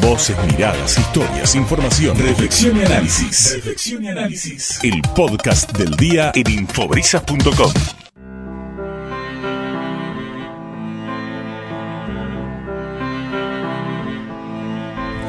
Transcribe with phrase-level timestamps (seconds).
[0.00, 3.54] Voces, miradas, historias, información, reflexión y análisis.
[3.54, 4.78] Reflexión y análisis.
[4.82, 7.72] El podcast del día en infobrisas.com.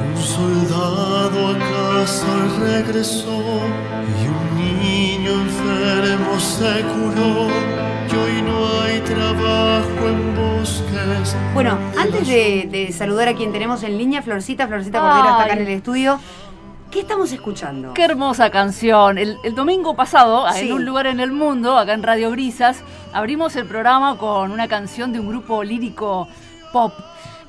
[0.04, 3.62] Un soldado a casa regresó
[4.08, 7.77] y un niño enfermo se curó.
[11.54, 15.54] Bueno, antes de, de saludar a quien tenemos en línea, Florcita, Florcita Cordero está acá
[15.54, 16.20] en el estudio.
[16.92, 17.94] ¿Qué estamos escuchando?
[17.94, 19.18] Qué hermosa canción.
[19.18, 20.68] El, el domingo pasado, Sí.
[20.68, 22.82] en un lugar en el mundo, acá en Radio Brisas,
[23.14, 26.28] abrimos el programa con una canción de un grupo lírico
[26.72, 26.94] pop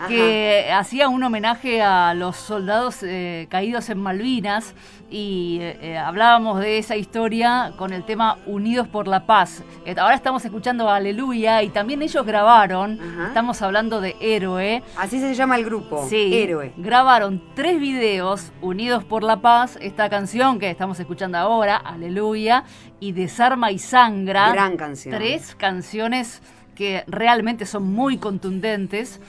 [0.07, 4.73] que hacía un homenaje a los soldados eh, caídos en Malvinas
[5.11, 9.63] y eh, eh, hablábamos de esa historia con el tema Unidos por la Paz.
[9.87, 13.29] Eh, ahora estamos escuchando Aleluya y también ellos grabaron, Ajá.
[13.29, 14.83] estamos hablando de Héroe.
[14.97, 16.07] Así se llama el grupo.
[16.09, 16.73] Sí, Héroe.
[16.77, 22.65] grabaron tres videos unidos por la paz, esta canción que estamos escuchando ahora, Aleluya,
[23.01, 24.53] y Desarma y Sangra.
[24.53, 25.15] Gran canción.
[25.15, 26.43] Tres canciones
[26.75, 29.21] que realmente son muy contundentes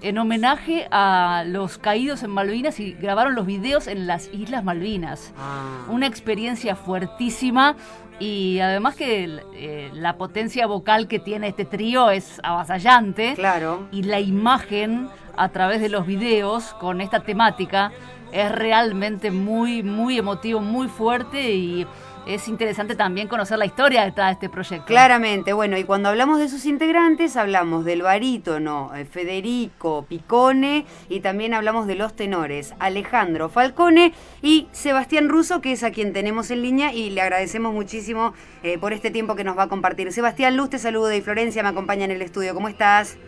[0.00, 5.32] en homenaje a los caídos en Malvinas y grabaron los videos en las Islas Malvinas.
[5.38, 5.84] Ah.
[5.88, 7.76] Una experiencia fuertísima
[8.20, 13.86] y además que eh, la potencia vocal que tiene este trío es avasallante Claro.
[13.92, 17.92] y la imagen a través de los videos con esta temática
[18.32, 21.86] es realmente muy, muy emotivo, muy fuerte y
[22.28, 24.84] es interesante también conocer la historia detrás de este proyecto.
[24.84, 31.20] Claramente, bueno, y cuando hablamos de sus integrantes, hablamos del barítono eh, Federico Picone y
[31.20, 34.12] también hablamos de los tenores Alejandro Falcone
[34.42, 38.78] y Sebastián Russo, que es a quien tenemos en línea y le agradecemos muchísimo eh,
[38.78, 40.12] por este tiempo que nos va a compartir.
[40.12, 42.52] Sebastián Luz, te saludo de Florencia, me acompaña en el estudio.
[42.52, 43.18] ¿Cómo estás?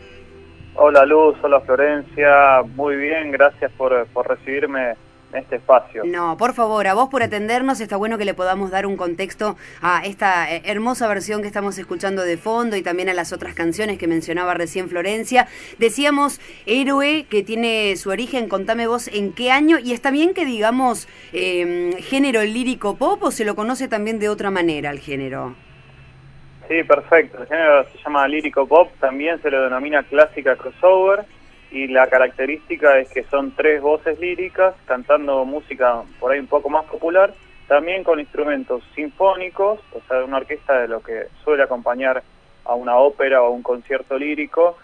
[0.74, 4.94] Hola Luz, hola Florencia, muy bien, gracias por, por recibirme
[5.32, 6.02] en este espacio.
[6.04, 9.56] No, por favor, a vos por atendernos, está bueno que le podamos dar un contexto
[9.80, 13.54] a esta eh, hermosa versión que estamos escuchando de fondo y también a las otras
[13.54, 15.46] canciones que mencionaba recién Florencia.
[15.78, 20.44] Decíamos, héroe que tiene su origen, contame vos en qué año y está bien que
[20.44, 25.54] digamos eh, género lírico pop o se lo conoce también de otra manera al género.
[26.68, 31.24] Sí, perfecto, el género se llama lírico pop, también se lo denomina clásica crossover
[31.70, 36.68] y la característica es que son tres voces líricas cantando música por ahí un poco
[36.68, 37.32] más popular,
[37.68, 42.22] también con instrumentos sinfónicos, o sea, una orquesta de lo que suele acompañar
[42.64, 44.76] a una ópera o un concierto lírico,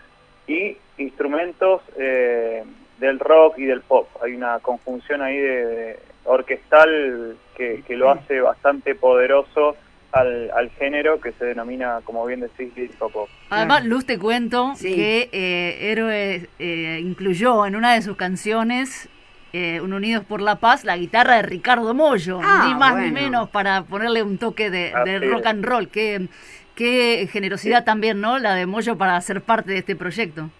[0.46, 2.62] y instrumentos eh,
[2.98, 4.08] del rock y del pop.
[4.22, 9.76] Hay una conjunción ahí de, de orquestal que, que lo hace bastante poderoso
[10.18, 13.28] al, al género que se denomina, como bien decís, lírico pop.
[13.50, 13.84] Además.
[13.84, 14.94] Luz, te cuento Sí.
[14.94, 19.08] que eh, Héroe eh, incluyó en una de sus canciones,
[19.52, 23.10] eh, un Unidos por la Paz, la guitarra de Ricardo Mollo, Ah, ni más ni
[23.10, 24.92] menos, para ponerle un toque de,
[25.30, 25.88] rock and roll.
[25.88, 26.28] Qué,
[26.74, 28.38] qué generosidad también, ¿no?
[28.38, 30.50] La de Mollo para ser parte de este proyecto.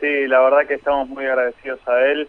[0.00, 2.28] Sí, la verdad que estamos muy agradecidos a él.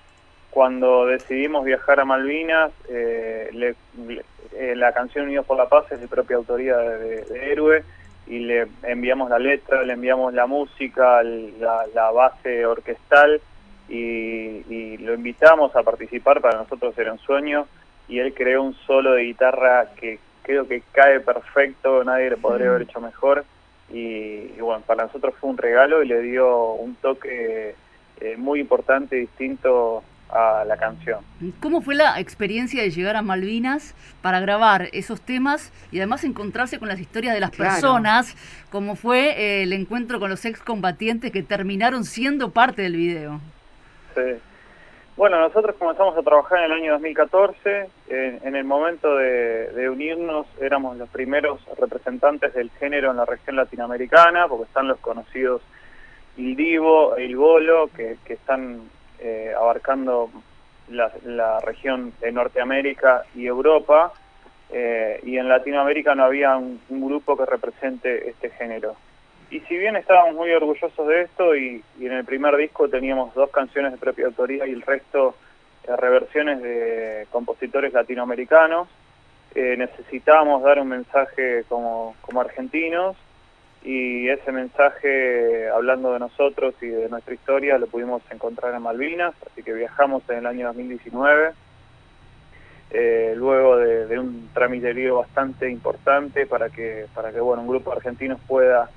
[0.55, 3.75] Cuando decidimos viajar a Malvinas, eh, le-
[4.53, 7.83] eh, la canción Unidos por la Paz es de propia autoría de, Héroe
[8.25, 13.41] y le enviamos la letra, le enviamos la música, la, base orquestal
[13.89, 16.39] y, lo invitamos a participar.
[16.39, 17.67] Para nosotros era un sueño
[18.07, 22.69] y él creó un solo de guitarra que creo que cae perfecto, nadie le podría
[22.69, 23.43] haber hecho mejor
[23.91, 27.75] y, y bueno, para nosotros fue un regalo y le dio un toque
[28.21, 30.01] eh, muy importante, distinto
[30.35, 31.19] a la canción.
[31.61, 36.77] ¿Cómo fue la experiencia de llegar a Malvinas para grabar esos temas y además encontrarse
[36.77, 37.71] con las historias de las Claro.
[37.71, 38.35] personas,
[38.69, 43.39] como fue eh, el encuentro con los excombatientes que terminaron siendo parte del video?
[44.13, 44.21] Sí.
[45.15, 47.87] Bueno, nosotros comenzamos a trabajar en el año 2014.
[48.09, 53.25] En, en el momento de, de unirnos éramos los primeros representantes del género en la
[53.25, 55.61] región latinoamericana, porque están los conocidos
[56.35, 58.81] Il Divo e Il Golo, que, que están
[59.25, 60.29] eh, abarcando
[60.89, 64.13] la, región de Norteamérica y Europa.
[64.71, 68.95] eh, y en Latinoamérica no había un, grupo que represente este género.
[69.49, 73.33] Y si bien estábamos muy orgullosos de esto y, y en el primer disco teníamos
[73.33, 75.35] dos canciones de propia autoría y el resto
[75.87, 78.87] eh, reversiones de compositores latinoamericanos,
[79.55, 83.15] eh, necesitábamos dar un mensaje como, como argentinos
[83.85, 89.33] y ese mensaje, hablando de nosotros y de nuestra historia, lo pudimos encontrar en Malvinas,
[89.45, 91.53] así que viajamos en el año 2019
[92.91, 97.89] eh, luego de, de un tramiterío bastante importante para que para que bueno un grupo
[97.89, 98.89] de argentinos pueda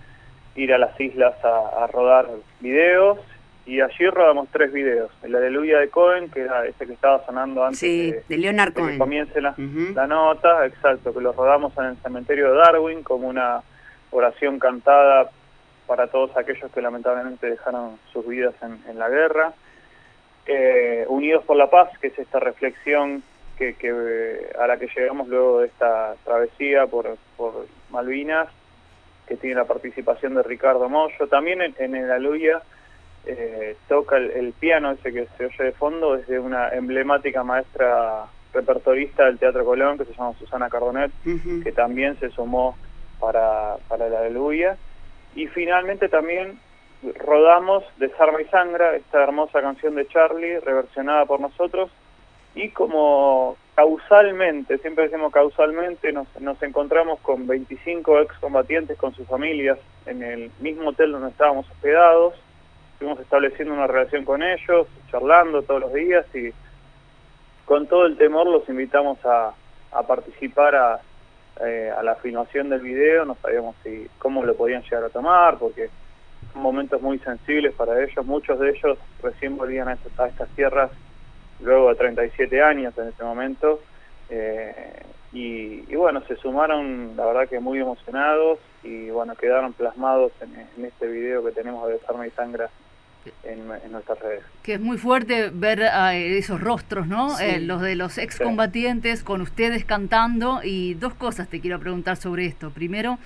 [0.55, 2.29] ir a las islas a, a rodar
[2.61, 3.19] videos.
[3.65, 5.11] Y allí rodamos tres videos.
[5.23, 9.43] El Aleluya de Cohen, que era ese que estaba sonando antes de, Leonard que comience
[9.43, 9.55] la,
[10.07, 13.61] nota, exacto, que lo rodamos en el cementerio de Darwin como una
[14.11, 15.31] oración cantada
[15.87, 19.55] para todos aquellos que lamentablemente dejaron sus vidas en, la guerra.
[20.47, 23.23] Eh, Unidos por la Paz, que es esta reflexión
[23.57, 28.49] que, a la que llegamos luego de esta travesía por, por Malvinas,
[29.27, 31.27] que tiene la participación de Ricardo Mollo.
[31.29, 32.63] También en, en el Aleluya
[33.27, 38.25] eh, toca el, piano ese que se oye de fondo, es de una emblemática maestra
[38.55, 41.11] repertorista del Teatro Colón que se llama Susana Cardonet,
[41.63, 42.77] que también se sumó
[43.21, 44.77] para, para la Aleluya.
[45.35, 46.59] Y finalmente también
[47.03, 51.91] rodamos Desarma y Sangra, esta hermosa canción de Charlie, reversionada por nosotros,
[52.55, 59.79] y como causalmente, siempre decimos causalmente, nos, nos encontramos con 25 excombatientes con sus familias
[60.07, 62.35] en el mismo hotel donde estábamos hospedados,
[62.99, 66.51] Estuvimos estableciendo una relación con ellos, charlando todos los días y
[67.65, 69.53] con todo el temor los invitamos a,
[70.03, 71.01] participar a,
[71.65, 75.59] eh, a la filmación del video, no sabíamos si cómo lo podían llegar a tomar,
[75.59, 75.91] porque
[76.53, 80.91] son momentos muy sensibles para ellos, muchos de ellos recién volvían a, estas, tierras
[81.61, 83.81] luego de 37 años en ese momento,
[84.31, 85.03] eh,
[85.33, 91.07] y, bueno, se sumaron, la verdad que muy emocionados, y bueno, quedaron plasmados en, este
[91.07, 92.71] video que tenemos de Desarma y Sangra
[93.43, 94.43] en, nuestras redes.
[94.63, 97.39] Que es muy fuerte ver eh, esos rostros, ¿no?
[97.39, 100.61] Eh, los de los excombatientes con ustedes cantando.
[100.63, 102.71] Y dos cosas te quiero preguntar sobre esto.
[102.71, 103.19] Primero,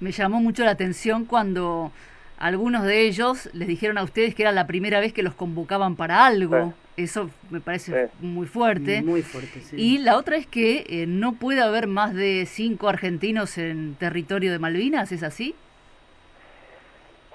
[0.00, 1.92] me llamó mucho la atención cuando
[2.38, 5.96] algunos de ellos les dijeron a ustedes que era la primera vez que los convocaban
[5.96, 6.74] para algo.
[6.96, 9.02] Eso me parece muy fuerte.
[9.02, 9.76] Muy fuerte, sí.
[9.76, 14.50] Y la otra es que eh, no puede haber más de cinco argentinos en territorio
[14.50, 15.54] de Malvinas, ¿es así?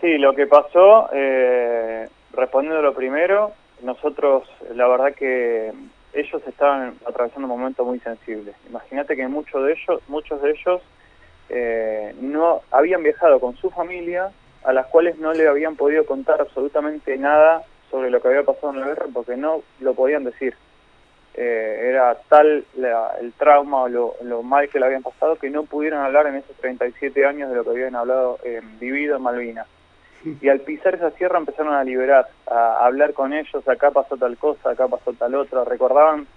[0.02, 3.52] Sí, lo que pasó, eh, respondiendo lo primero,
[3.84, 5.72] nosotros, la verdad que
[6.14, 8.54] ellos estaban atravesando un momento muy sensible.
[8.68, 10.82] Imagínate que muchos de ellos, muchos de ellos
[11.50, 14.32] eh, no habían viajado con su familia,
[14.64, 17.62] a las cuales no le habían podido contar absolutamente nada
[17.92, 20.56] sobre lo que había pasado en la guerra porque no lo podían decir.
[21.36, 26.00] Eh, era tal el trauma o lo, mal que le habían pasado que no pudieron
[26.04, 28.40] hablar en esos 37 años de lo que habían hablado,
[28.80, 29.68] vivido en Malvinas
[30.24, 34.38] y al pisar esa sierra empezaron a liberar, a hablar con ellos, acá pasó tal
[34.38, 36.28] cosa, acá pasó tal otra, recordaban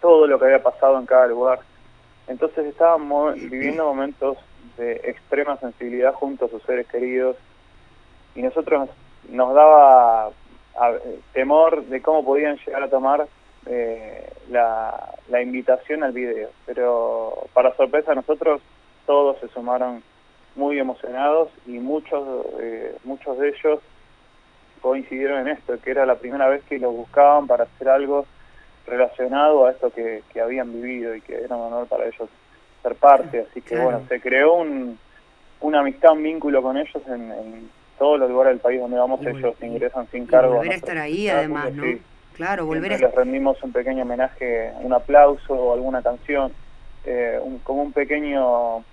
[0.00, 1.60] todo lo que había pasado en cada lugar.
[2.28, 4.38] Entonces estaban viviendo momentos
[4.76, 7.36] de extrema sensibilidad junto a sus seres queridos.
[8.34, 8.90] Y nosotros
[9.28, 10.30] nos daba
[11.32, 13.26] temor de cómo podían llegar a tomar
[13.66, 18.60] eh, la, la invitación al video, pero para sorpresa nosotros
[19.06, 20.02] todos se sumaron
[20.56, 23.80] muy emocionados y muchos, eh, muchos de ellos
[24.80, 28.26] coincidieron en esto, que era la primera vez que los buscaban para hacer algo
[28.86, 32.28] relacionado a esto que, habían vivido y que era un honor para ellos
[32.82, 33.46] ser parte.
[33.50, 34.98] Así que bueno, se creó un,
[35.60, 37.68] una amistad, un vínculo con ellos en,
[37.98, 40.56] todos los lugares del país donde vamos, ellos ingresan sin cargo.
[40.56, 41.84] volver a estar ahí además, ¿no?
[42.34, 46.52] Claro, volver a Les rendimos un pequeño homenaje, un aplauso o alguna canción,
[47.06, 48.84] eh, un, como un pequeño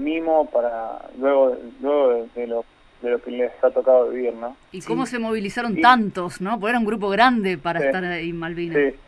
[0.00, 2.64] mimo para luego, luego de, lo,
[3.02, 4.56] de lo que les ha tocado vivir, ¿no?
[4.72, 6.58] Y cómo se movilizaron tantos, ¿no?
[6.58, 8.76] Porque era un grupo grande para estar ahí en Malvinas.
[8.76, 8.98] Sí.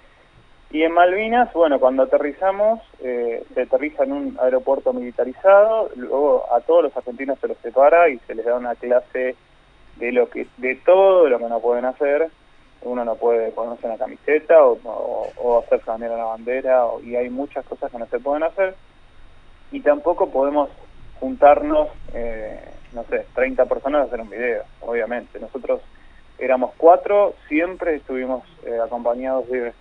[0.72, 6.60] Y en Malvinas, bueno, cuando aterrizamos, eh, se aterriza en un aeropuerto militarizado, luego a
[6.62, 9.36] todos los argentinos se los separa y se les da una clase
[9.96, 12.28] de lo que de todo lo que no pueden hacer.
[12.84, 14.78] Uno no puede ponerse una camiseta o,
[15.36, 18.74] o, hacer cambiar la bandera, y hay muchas cosas que no se pueden hacer
[19.72, 20.68] y tampoco podemos
[21.18, 22.60] juntarnos, eh,
[22.92, 25.40] no sé, 30 personas a hacer un video, obviamente.
[25.40, 25.80] Nosotros
[26.38, 29.72] éramos cuatro, siempre estuvimos eh, acompañados de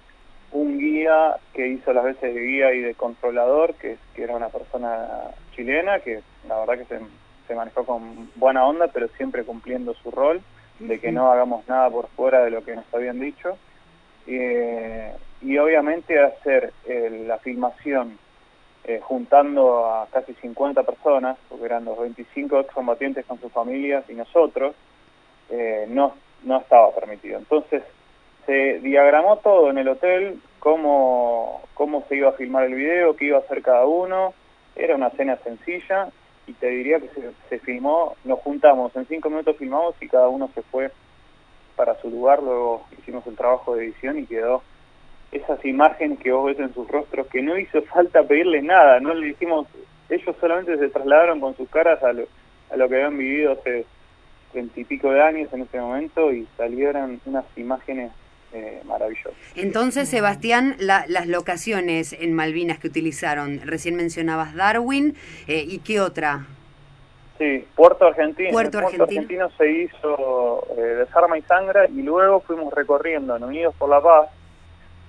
[0.53, 4.49] un guía que hizo las veces de guía y de controlador, que, que era una
[4.49, 5.07] persona
[5.55, 6.99] chilena, que la verdad que se,
[7.47, 10.41] se manejó con buena onda, pero siempre cumpliendo su rol,
[10.79, 13.57] de que no hagamos nada por fuera de lo que nos habían dicho.
[14.27, 16.71] Eh, y obviamente hacer
[17.25, 18.19] la filmación
[18.83, 24.13] eh, juntando a casi 50 personas, porque eran los 25 excombatientes con sus familias y
[24.13, 24.75] nosotros,
[25.49, 27.37] eh, no, no estaba permitido.
[27.37, 27.83] Entonces
[28.45, 33.25] se diagramó todo en el hotel, cómo, cómo se iba a filmar el video, qué
[33.25, 34.33] iba a hacer cada uno,
[34.75, 36.09] era una escena sencilla
[36.47, 40.27] y te diría que se, se filmó, nos juntamos, en cinco minutos filmamos y cada
[40.27, 40.91] uno se fue
[41.75, 44.63] para su lugar, luego hicimos el trabajo de edición y quedó
[45.31, 49.13] esas imágenes que vos ves en sus rostros, que no hizo falta pedirles nada, no
[49.13, 49.67] le dijimos,
[50.09, 52.23] ellos solamente se trasladaron con sus caras a lo,
[52.69, 53.85] a lo que habían vivido hace
[54.51, 58.11] treinta y pico de años en ese momento y salieron unas imágenes
[58.53, 59.33] eh, maravillosas.
[59.55, 65.15] Entonces, Sebastián, las locaciones en Malvinas que utilizaron, recién mencionabas Darwin,
[65.47, 66.45] eh, ¿y qué otra?
[67.37, 68.51] Sí, Puerto Argentino.
[68.51, 69.49] Puerto, Argentino.
[69.57, 74.29] se hizo eh, Desarma y Sangra y luego fuimos recorriendo en Unidos por la Paz,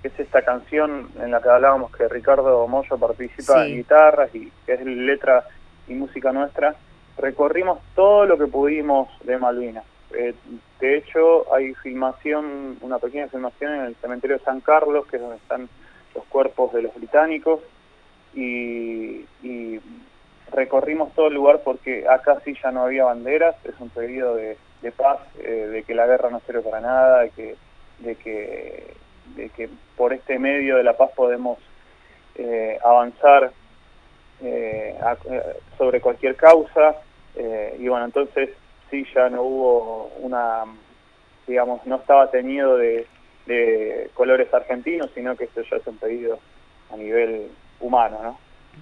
[0.02, 4.50] que es esta canción en la que hablábamos que Ricardo Moyo participa en guitarras y
[4.66, 5.44] que es letra
[5.86, 6.74] y música nuestra.
[7.16, 9.84] Recorrimos todo lo que pudimos de Malvinas.
[10.14, 10.34] Eh,
[10.80, 15.22] de hecho, hay filmación, una pequeña filmación en el cementerio de San Carlos, que es
[15.22, 15.68] donde están
[16.14, 17.60] los cuerpos de los británicos,
[18.34, 19.24] y,
[20.50, 24.58] recorrimos todo el lugar porque acá sí ya no había banderas, es un pedido de,
[24.94, 27.56] paz, eh, de que la guerra no sirve para nada, de que,
[28.00, 28.94] de que,
[29.36, 31.58] de que por este medio de la paz podemos
[32.36, 33.52] eh, avanzar
[35.78, 36.96] sobre cualquier causa,
[37.78, 38.50] y bueno, entonces
[38.92, 40.64] sí ya no hubo una,
[41.48, 43.06] digamos, no estaba teñido de,
[44.14, 46.38] colores argentinos, sino que esto ya es un pedido
[46.92, 47.48] a nivel
[47.80, 48.38] humano, ¿no?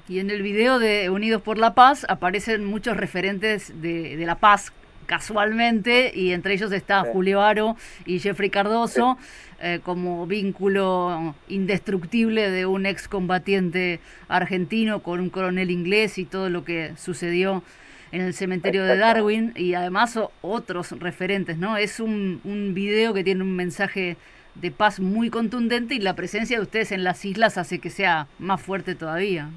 [0.07, 4.73] Y en el video de Unidos por la Paz aparecen muchos referentes de, la paz
[5.11, 7.77] casualmente y entre ellos está Julio Aro
[8.07, 9.19] y Jeffrey Cardoso
[9.61, 13.99] eh, como vínculo indestructible de un excombatiente
[14.29, 17.65] argentino con un coronel inglés y todo lo que sucedió
[18.13, 21.77] en el cementerio de Darwin y además otros referentes, ¿no?
[21.77, 24.17] Es un, un video que tiene un mensaje
[24.55, 28.29] de paz muy contundente y la presencia de ustedes en las islas hace que sea
[28.39, 29.49] más fuerte todavía.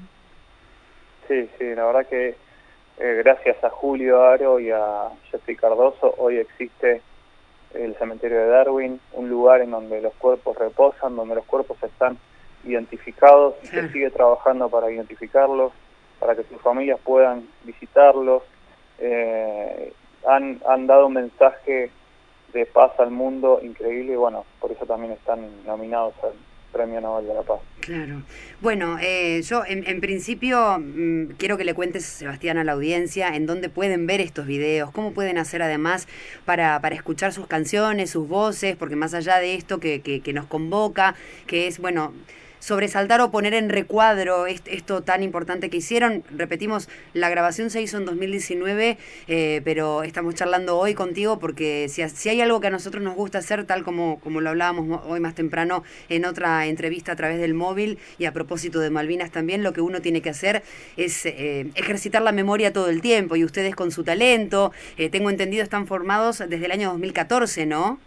[1.28, 2.34] Sí, sí, la verdad que
[2.98, 7.02] eh, gracias a Julio Aro y a Jeffrey Cardoso hoy existe
[7.74, 12.18] el cementerio de Darwin, un lugar en donde los cuerpos reposan, donde los cuerpos están
[12.64, 15.72] identificados, se sigue trabajando para identificarlos,
[16.20, 18.42] para que sus familias puedan visitarlos.
[18.98, 19.92] Eh,
[20.26, 21.90] han, han dado un mensaje
[22.52, 26.32] de paz al mundo increíble y bueno, por eso también están nominados al
[26.74, 27.60] Premio Nobel de la Paz.
[27.80, 28.22] Claro.
[28.60, 33.46] Bueno, eh, yo en, principio mm, quiero que le cuentes, Sebastián, a la audiencia en
[33.46, 36.08] dónde pueden ver estos videos, cómo pueden hacer además
[36.44, 40.32] para, para escuchar sus canciones, sus voces, porque más allá de esto que, que, que
[40.32, 41.14] nos convoca,
[41.46, 42.12] que es, bueno,
[42.64, 46.24] sobresaltar o poner en recuadro esto tan importante que hicieron.
[46.30, 48.96] Repetimos, la grabación se hizo en 2019,
[49.28, 53.16] eh, pero estamos charlando hoy contigo porque si, si, hay algo que a nosotros nos
[53.16, 57.38] gusta hacer, tal como, como lo hablábamos hoy más temprano en otra entrevista a través
[57.38, 60.62] del móvil y a propósito de Malvinas también, lo que uno tiene que hacer
[60.96, 65.28] es eh, ejercitar la memoria todo el tiempo y ustedes con su talento, eh, tengo
[65.28, 68.00] entendido, están formados desde el año 2014, ¿no?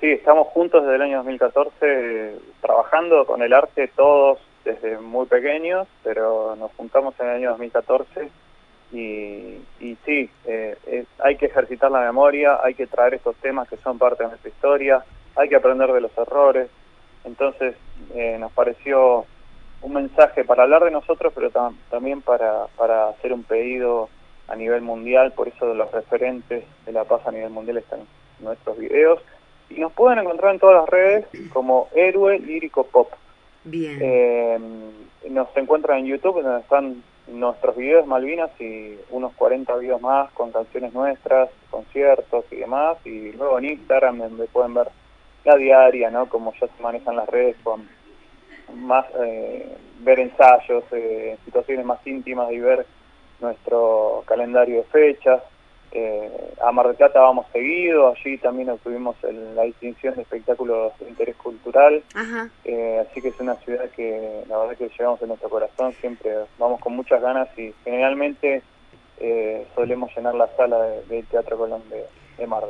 [0.00, 5.86] Sí, estamos juntos desde el año 2014 trabajando con el arte todos desde muy pequeños,
[6.02, 8.30] pero nos juntamos en el año 2014
[8.92, 9.58] y,
[10.06, 14.22] sí, eh, hay que ejercitar la memoria, hay que traer estos temas que son parte
[14.22, 15.04] de nuestra historia,
[15.36, 16.70] hay que aprender de los errores.
[17.24, 17.74] Entonces
[18.14, 19.26] eh, nos pareció
[19.82, 21.50] un mensaje para hablar de nosotros, pero
[21.90, 24.08] también para, para hacer un pedido
[24.48, 28.44] a nivel mundial, por eso los referentes de la paz a nivel mundial están en
[28.46, 29.20] nuestros videos
[29.70, 33.10] y nos pueden encontrar en todas las redes como Héroe Lírico Pop.
[33.64, 33.98] Bien.
[34.00, 34.58] Eh,
[35.30, 40.50] nos encuentran en YouTube donde están nuestros videos Malvinas y unos 40 videos más con
[40.50, 42.98] canciones nuestras, conciertos y demás.
[43.04, 44.88] Y luego en Instagram donde pueden ver
[45.44, 46.28] la diaria, ¿no?
[46.28, 47.88] Como ya se manejan las redes con
[48.74, 52.86] más eh, ver ensayos, eh, situaciones más íntimas y ver
[53.40, 55.42] nuestro calendario de fechas.
[55.92, 59.16] Eh, a Mar del Plata vamos seguido, allí también obtuvimos
[59.54, 62.02] la distinción de espectáculos de interés cultural,
[62.64, 66.30] eh, así que es una ciudad que la verdad que llevamos en nuestro corazón, siempre
[66.58, 68.62] vamos con muchas ganas y generalmente
[69.18, 72.04] eh, solemos llenar la sala del de Teatro Colón de,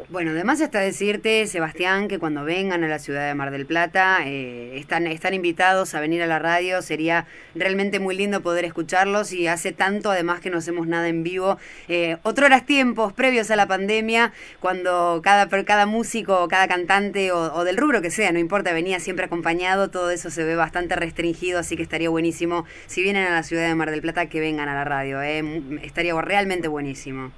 [0.08, 4.18] bueno, además está decirte, Sebastián, que cuando vengan a la ciudad de Mar del Plata,
[4.24, 9.32] eh, están, están invitados a venir a la radio, sería realmente muy lindo poder escucharlos
[9.32, 11.58] y hace tanto además que no hacemos nada en vivo.
[11.88, 17.64] Eh, otro horas tiempos previos a la pandemia, cuando cada, cada músico, cada cantante o,
[17.64, 21.60] del rubro que sea, no importa, venía siempre acompañado, todo eso se ve bastante restringido,
[21.60, 24.68] así que estaría buenísimo, si vienen a la ciudad de Mar del Plata, que vengan
[24.68, 27.32] a la radio, eh, estaría realmente buenísimo.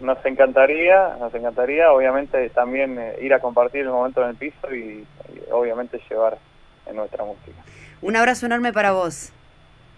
[0.00, 4.72] Nos encantaría, nos encantaría, obviamente también eh, ir a compartir el momento en el piso
[4.72, 5.06] y,
[5.50, 6.38] obviamente llevar
[6.86, 7.62] en nuestra música.
[8.00, 9.32] Un abrazo enorme para vos.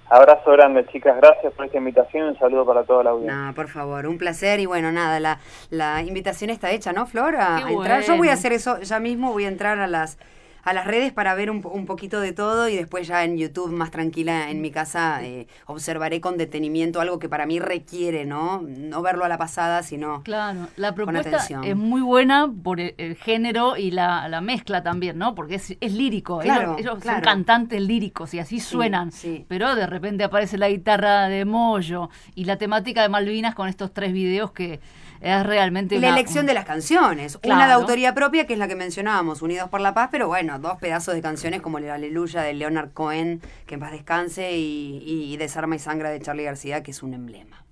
[0.08, 1.16] Abrazo grande, chicas.
[1.18, 2.28] Gracias por esta invitación.
[2.28, 3.36] Un saludo para toda la audiencia.
[3.36, 4.58] No, por favor, un placer.
[4.58, 5.38] Y bueno, nada, la,
[5.70, 7.36] la invitación está hecha, ¿no, Flor?
[7.36, 8.02] A, entrar.
[8.02, 9.32] Yo voy a hacer eso ya mismo.
[9.32, 10.18] Voy a entrar a las
[10.62, 13.72] a las redes para ver un, un, poquito de todo y después ya en YouTube
[13.72, 18.62] más tranquila en mi casa eh, observaré con detenimiento algo que para mí requiere, ¿no?
[18.62, 23.76] No verlo a la pasada, sino claro, la propuesta es muy buena por el, género
[23.76, 25.34] y la, la, mezcla también, ¿no?
[25.34, 29.10] Porque es, es lírico, ellos, son cantantes líricos y así suenan,
[29.48, 33.92] pero de repente aparece la guitarra de Moyo y la temática de Malvinas con estos
[33.92, 34.80] tres videos que
[35.20, 35.98] es realmente...
[36.00, 39.68] la elección de las canciones, una de autoría propia que es la que mencionábamos, Unidos
[39.68, 43.40] por la Paz, pero bueno, dos pedazos de canciones como el Aleluya de Leonard Cohen,
[43.66, 47.14] que en paz descanse, y, y Desarma y Sangra de Charlie García, que es un
[47.14, 47.64] emblema.